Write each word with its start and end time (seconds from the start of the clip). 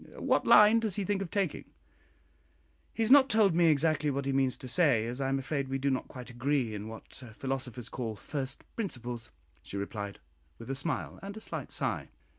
"What 0.17 0.47
line 0.47 0.79
does 0.79 0.95
he 0.95 1.03
think 1.05 1.21
of 1.21 1.29
taking?" 1.29 1.63
"He 2.91 3.03
has 3.03 3.11
not 3.11 3.29
told 3.29 3.53
me 3.53 3.67
exactly 3.67 4.09
what 4.09 4.25
he 4.25 4.33
means 4.33 4.57
to 4.57 4.67
say, 4.67 5.05
as 5.05 5.21
I 5.21 5.29
am 5.29 5.37
afraid 5.37 5.67
we 5.67 5.77
do 5.77 5.91
not 5.91 6.07
quite 6.07 6.31
agree 6.31 6.73
in 6.73 6.87
what 6.87 7.13
philosophers 7.35 7.87
call 7.87 8.15
'first 8.15 8.63
principles,'" 8.75 9.29
she 9.61 9.77
replied, 9.77 10.17
with 10.57 10.71
a 10.71 10.75
smile 10.75 11.19
and 11.21 11.37
a 11.37 11.39
slight 11.39 11.71
sigh. 11.71 12.09